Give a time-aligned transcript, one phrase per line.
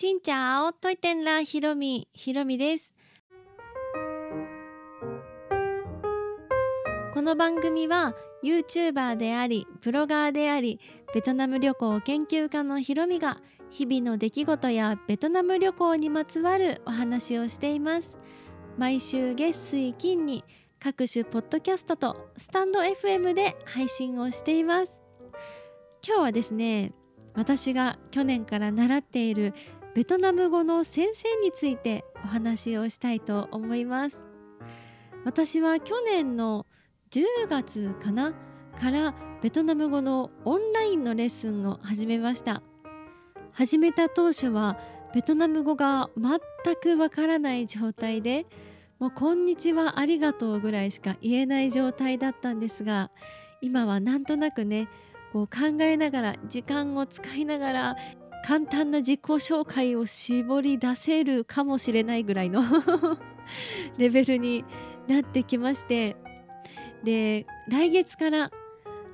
[0.00, 2.94] しんちゃおといてんらひろみひろみです。
[7.12, 8.14] この番組は
[8.44, 10.78] YouTuber でありブロガーであり
[11.12, 13.38] ベトナム旅行研究家のひろみが
[13.70, 18.16] 日々の出来事やベトナム旅行にまつわるお話をしています。
[18.76, 20.44] 毎週月水金に
[20.78, 24.92] 各種ポッドキャストとスタンド FM で配信をしています。
[26.06, 26.92] 今日はですね
[27.34, 29.54] 私が去年から習っている
[29.94, 34.24] ベトナム語の先生についてお話をしたいと思います。
[35.24, 36.66] 私は去年の
[37.10, 38.34] 10月かな
[38.78, 42.62] からベトナム語のオンラインのレッスンを始めました。
[43.52, 44.78] 始めた当初は
[45.14, 48.46] ベトナム語が全くわからない状態で
[48.98, 53.10] もうこんにちはありがとうぐらいしか言えない状態だったんですが
[53.60, 54.88] 今はなんとなくね
[55.32, 57.96] こう考えながら時間を使いながら
[58.48, 62.62] 簡単な自己紹介を絞り出せるかもしれないぐらいの
[63.98, 64.64] レベルに
[65.06, 66.16] なってきまして。
[67.04, 68.50] で来月から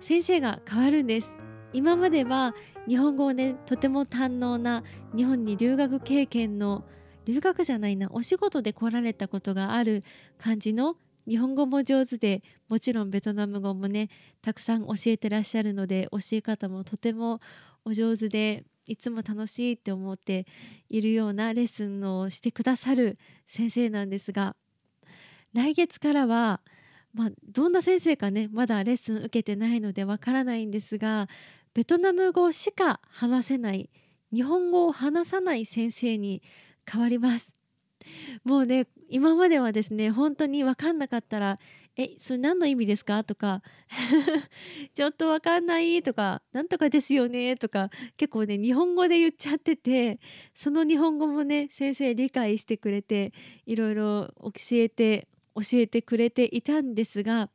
[0.00, 1.34] 先生が変わるんです。
[1.72, 2.54] 今までは
[2.86, 4.84] 日本語をねとても堪能な
[5.16, 6.84] 日本に留学経験の
[7.24, 10.02] 留学じゃないなお仕事で来られたことがある
[10.36, 14.10] 感じの日本語も上手でもちろんベトナム語もね
[14.42, 17.40] たくさん教えてらっしゃるので教え方もとても
[17.86, 20.46] お上手でいつも楽しいって思って
[20.88, 23.14] いるようなレッスンをしてくださる
[23.46, 24.56] 先生なんですが
[25.52, 26.60] 来月からは、
[27.14, 31.28] まあ、どんな先生かねまだレッスン受けてないのでわからないんですが
[31.74, 33.90] ベトナム語しか話せない
[34.32, 36.42] 日本語を話さない先生に
[36.90, 37.54] 変わります。
[38.44, 41.60] もうね今まではですね本当に分かんなかったら
[41.96, 43.62] 「えそれ何の意味ですか?」とか
[44.94, 50.20] 「ちょっと分かんない」とか「なんとかですよね」とか結構ね日本語で言っちゃってて
[50.54, 53.32] その日本語もね先生理解してくれて
[53.66, 57.50] いろいろ教えて教えてくれていたんですが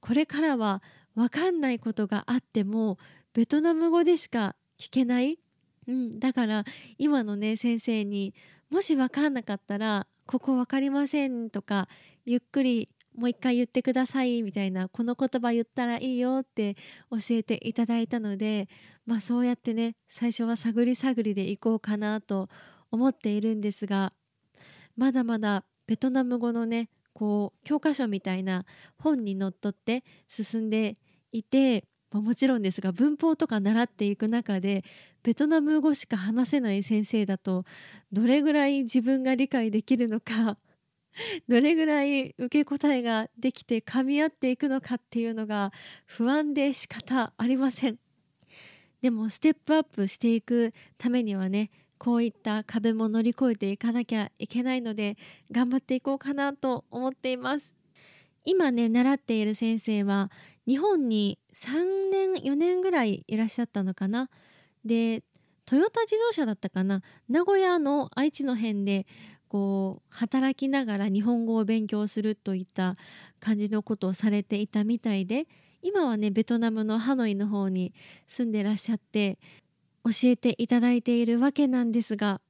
[0.00, 0.82] これからは
[1.14, 2.98] 分かんないことがあっても
[3.34, 5.38] ベトナム語でしか聞けない、
[5.86, 6.64] うん、だから
[6.98, 8.34] 今のね先生に
[8.70, 11.88] もし分かんなかったらここ分かりませんとか
[12.24, 16.74] ゆっくりもう一回言ってくださいみたいなこの言葉言ったらいいよって
[17.10, 18.68] 教えていただいたので
[19.06, 22.48] まあそうやってね最初は探り探りでいこうかなと
[22.90, 24.12] 思っているんですが
[24.96, 28.64] まだまだベトナム語のねこう教科書みたいな
[28.98, 30.96] 本にのっとって進んで
[31.30, 34.84] いてまあ、もちろんですが文法とか習っていく中で
[35.22, 37.64] ベトナム語しか話せない先生だと
[38.12, 40.58] どれぐらい自分が理解できるのか
[41.48, 45.72] どれぐらい受け答えができて噛み合っていくのかっていうのが
[46.06, 47.98] 不安で仕方ありません。
[49.00, 55.16] でもステップアップしていくためにはねこういった壁も乗り越えていかなきゃいけないので
[55.50, 57.74] 頑張っていこうかなと思っています。
[58.44, 60.30] 今ね習っている先生は
[60.66, 64.30] 日本に3年4年ぐらいいらっしゃったのかな。
[64.84, 65.22] で
[65.64, 67.02] トヨタ自動車だったかな。
[67.28, 69.06] 名古屋の愛知の辺で
[69.52, 72.96] こう働きながら日本語を勉強するといった
[73.38, 75.46] 感じのことをされていたみたいで
[75.82, 77.92] 今はねベトナムのハノイの方に
[78.28, 79.38] 住んでらっしゃって
[80.06, 82.40] 教えていただいているわけなんですが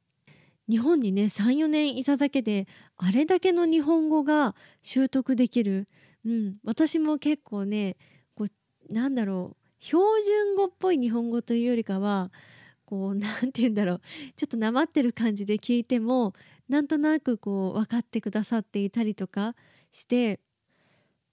[0.69, 5.89] 日本にね34年いただけであれだけの日本語が習得できる。
[6.25, 7.97] うん、私も結構ね
[8.37, 12.31] こうなんだろう標準語っぽい日本語というよりかは
[12.85, 14.01] こうなんて言うんだろう
[14.37, 16.35] ちょっとなまってる感じで聞いても
[16.73, 19.55] なんとなくこう分かってくださっていたりとか
[19.91, 20.41] して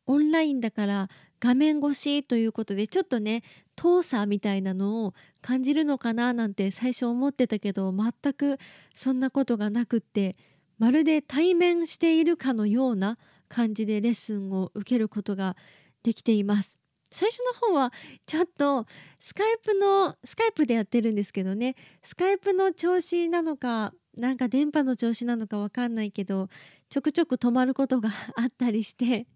[0.05, 1.07] オンラインだから
[1.39, 3.43] 画面越しということでちょっとね
[3.77, 8.57] 遠さみたいなのを感じるのかななんて最初思ってたけど全く
[8.93, 10.35] そんなことがなくって
[10.77, 13.17] まるで対面しているかのような
[13.47, 15.55] 感じでレッスンを受けることが
[16.03, 16.79] できています。
[17.13, 17.93] 最初の方は
[18.25, 18.85] ちょっと
[19.19, 26.49] スカイプのスカイプでやってるんですけどねスカイプの調子なのかなんか電波の調子なのかわかんないけど
[26.89, 29.27] ちょくちょく止まることが あったりして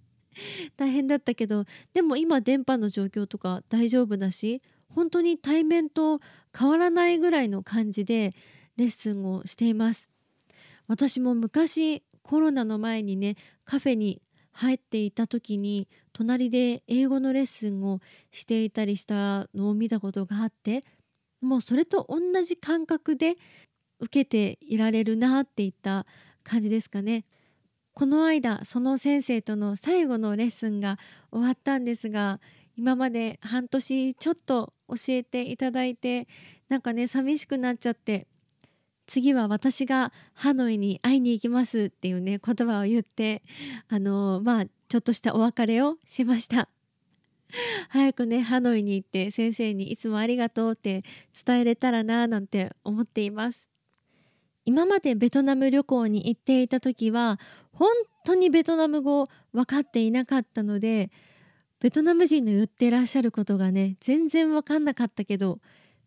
[0.75, 6.19] 大変だったけどでも今電波の状況とか大丈夫だし本当に対面と
[6.57, 8.35] 変わらないぐらいの感じで
[8.75, 10.09] レッスンをしています。
[10.87, 14.21] 私も昔コロナの前にねカフェに
[14.51, 20.83] 入っていた時に隣で英語のレッスンをしていたりしたのを見たことがあって
[21.41, 23.35] もうそれと同じ感覚で
[24.03, 26.05] 受けていられるなっていった
[26.43, 27.25] 感じですかね。
[27.93, 30.97] この間その先生との最後のレッスンが
[31.31, 32.39] 終わったんですが
[32.75, 36.27] 今まで半年ちょっと教えていただいて
[36.69, 38.27] なんかね寂しくなっちゃって
[39.05, 43.43] 次は私がハノイに会いに行きますっていうね言葉を言って
[43.89, 46.69] あのまあちょっとしたお別れをしました
[47.89, 51.03] 早くねハノイに行って先生にいつもありがとうって
[51.45, 53.72] 伝えれたらななんて思っています
[54.65, 57.39] 今までベトナム旅行に行っていた時は
[57.73, 57.89] 本
[58.25, 61.11] 当にベトナム語分かっていなかったので
[61.79, 65.59] ベトナム人の言ってらっしゃることがね全然分かんなかったけど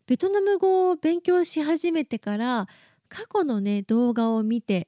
[0.07, 2.67] ベトナム語を勉強し始めてから
[3.09, 4.87] 過去のね動画を見て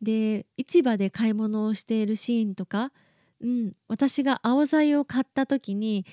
[0.00, 2.92] で市場で買い物をしているシーンとか、
[3.40, 6.06] うん、私が青材を買った時に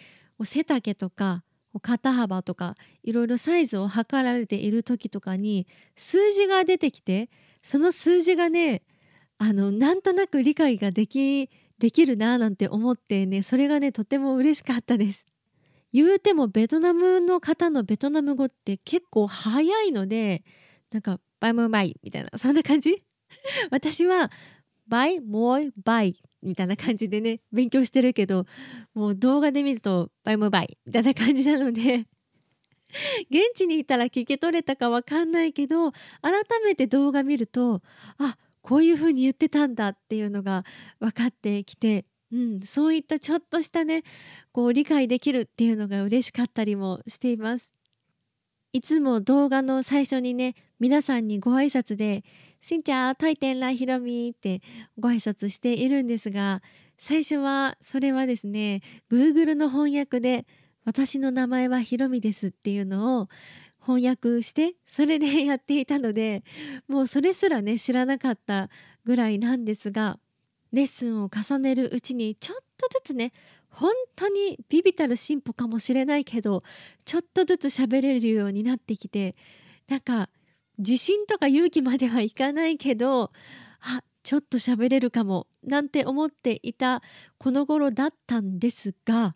[0.43, 1.43] 背丈とか
[1.79, 7.29] 肩幅とかいろいろサイズを測られている時とかに数字が出てきて
[7.61, 8.81] その数字がね
[9.37, 11.49] あのなんとなく理解ができ
[11.79, 15.25] できるななんて思ってねそれがねとても嬉しかったです。
[15.91, 20.43] 言うてもベトナムの方のベトナム語って結構早いので
[20.91, 23.01] なんかバイムバイみたいなそんな感じ
[23.71, 24.29] 私は
[24.87, 28.45] バイモイバイみたいな感じでね勉強してるけど
[28.93, 32.05] もう動画で見るとバイムバイみたいな感じなので
[33.29, 35.97] 現地にいたら聞き取れたかわかんないけど改
[36.63, 37.81] めて動画見ると
[38.17, 40.63] あこういう風に言ってたんだっていうのが
[40.99, 44.03] 分かってきて、うん、そういったちょっとしたね
[44.51, 47.74] こう理解できるっていうのが嬉しかったりもしています。
[48.75, 52.25] いつも動画の最初にね皆さんにご挨拶で
[52.59, 54.61] 「しんちゃんトイテンラヒロミ」って
[54.99, 56.61] ご挨拶しているんですが
[56.97, 60.45] 最初はそれはですね Google の翻訳で
[60.83, 63.29] 「私の名前はひろみです」っていうのを
[63.79, 66.43] 翻訳してそれでやっていたので
[66.89, 68.69] もうそれすらね知らなかった
[69.05, 70.19] ぐらいなんですが
[70.73, 73.31] レッスンを重ねるうちにちょっとずつね
[73.75, 76.63] 本当にビビたる進歩かもしれないけど
[77.03, 79.35] ちょっとずつ喋れるようになってきて
[79.89, 80.29] なんか
[80.77, 83.31] 自信とか勇気まではいかないけど
[83.81, 87.01] あちょっと喋れるかもなんて思っていた
[87.37, 89.35] この頃だったんですが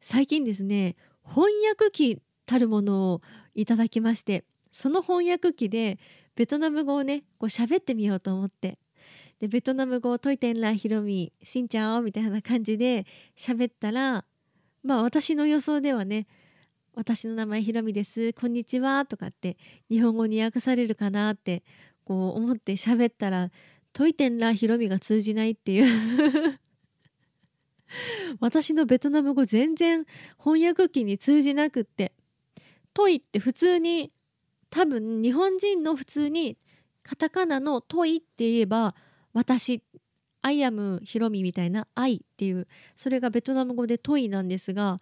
[0.00, 3.20] 最近ですね翻訳機たるものを
[3.54, 5.98] いただきましてその翻訳機で
[6.36, 8.78] ベトナム語をねこう喋ってみようと思って
[9.40, 13.06] でベトナム語をトイテンラヒロミしんちゃおみたいな感じで
[13.36, 14.24] 喋ったら
[14.82, 16.26] まあ私の予想ではね
[16.94, 19.56] 私の名前ひろみですこんにちはとかって
[19.88, 21.62] 日本語に訳されるかなって
[22.04, 23.50] こう思って喋ったら
[23.92, 26.58] Tôi tên là ヒロミが通じないっていう。
[28.40, 30.04] 私のベトナム語全然
[30.38, 32.12] 翻訳機に通じなくって
[32.92, 34.12] tôi って普通に
[34.68, 36.58] 多分日本人の普通に
[37.02, 38.94] カタカナの tôi って言えば
[39.32, 39.82] 私
[40.42, 42.66] I am ヒロミみたいな I っていう
[42.96, 44.98] それがベトナム語で tôi なんですが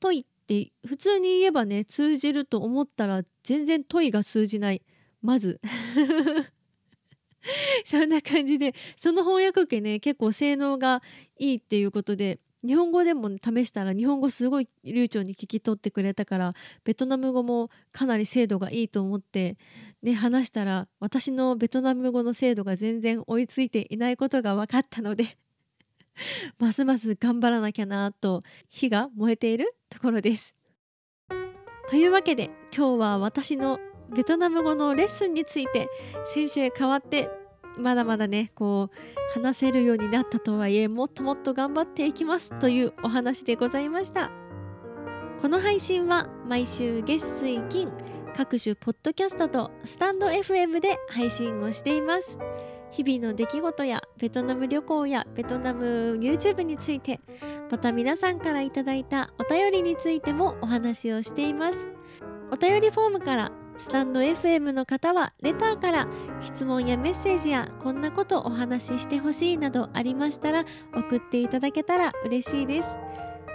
[0.00, 4.82] tôi って普通に言えばね通じると思ったら全然 tôi が通じない。
[5.22, 5.60] まず。
[7.84, 11.02] そんな感じでその翻訳機ね結構性能が
[11.38, 16.52] いいっていうことで日本語でも試したら日本語すごい流暢に聞き取ってくれたから
[16.84, 19.56] ベトナム語もかなり精度がいいと思って
[20.02, 25.38] ね話したら私のベトナム語の精度が全然追いついていないことが分かったので
[26.58, 30.54] ますます頑張らなきゃなと火が燃えているところです。
[31.88, 33.80] というわけで今日は私の
[34.14, 35.88] ベトナム語のレッスンについて
[36.26, 37.28] 先生変わって
[37.78, 44.30] まだまだねこう話せるようになったとはいえもっともっと頑張っていきますというお話でございました。
[45.40, 47.90] この配信は毎週月水金
[48.36, 52.38] 各種ポッドキャストとスタンド FM で配信をしています。
[52.90, 57.20] 日々の出来事やベトナム旅行やベトナム YouTube について
[57.70, 61.88] また皆さんからいただいたお便りについてもお話をしています。
[62.52, 66.06] お便りフォームからスタンド FM の方はレターから
[66.42, 72.98] 質問やメッセージやこんなことお話ししてほしいなどありましたら送っていただけたら嬉しいです。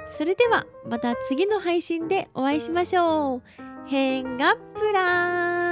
[0.09, 3.41] それではまた次の配信でお会いしましょう。
[3.85, 5.64] 変がプラン